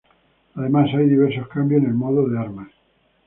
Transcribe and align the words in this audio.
Además, 0.55 0.89
hay 0.95 1.07
diversos 1.07 1.47
cambios 1.47 1.83
en 1.83 1.89
el 1.89 1.93
modo 1.93 2.27
de 2.27 2.39
armas. 2.39 2.71